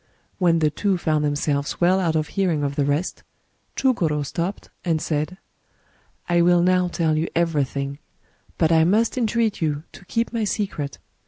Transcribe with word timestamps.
When 0.39 0.57
the 0.57 0.71
two 0.71 0.97
found 0.97 1.23
themselves 1.23 1.79
well 1.79 1.99
out 1.99 2.15
of 2.15 2.29
hearing 2.29 2.63
of 2.63 2.75
the 2.75 2.85
rest, 2.85 3.21
Chugor5 3.75 4.25
stopped, 4.25 4.71
and 4.83 4.99
said:—" 4.99 5.37
I 6.27 6.41
will 6.41 6.63
now 6.63 6.87
tell 6.87 7.15
you 7.15 7.27
everything; 7.35 7.99
but 8.57 8.71
I 8.71 8.83
must 8.83 9.15
entreat 9.15 9.61
you 9.61 9.83
to 9.91 10.03
keep 10.05 10.33
my 10.33 10.43
secret. 10.43 10.97